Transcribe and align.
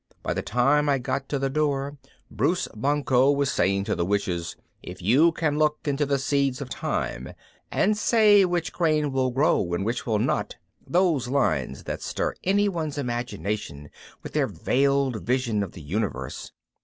By 0.23 0.33
the 0.33 0.41
time 0.41 0.89
I 0.89 0.97
got 0.97 1.29
to 1.29 1.37
the 1.37 1.47
door 1.51 1.99
Bruce 2.31 2.67
Banquo 2.75 3.31
was 3.31 3.51
saying 3.51 3.83
to 3.83 3.93
the 3.93 4.03
witches, 4.03 4.55
"If 4.81 4.99
you 4.99 5.31
can 5.31 5.59
look 5.59 5.77
into 5.87 6.07
the 6.07 6.17
seeds 6.17 6.59
of 6.59 6.69
time, 6.71 7.33
And 7.69 7.95
say 7.95 8.43
which 8.43 8.73
grain 8.73 9.11
will 9.11 9.29
grow 9.29 9.75
and 9.75 9.85
which 9.85 10.07
will 10.07 10.17
not," 10.17 10.55
those 10.87 11.27
lines 11.27 11.83
that 11.83 12.01
stir 12.01 12.33
anyone's 12.43 12.97
imagination 12.97 13.91
with 14.23 14.33
their 14.33 14.47
veiled 14.47 15.17
vision 15.21 15.61
of 15.61 15.73
the 15.73 15.83
universe. 15.83 16.51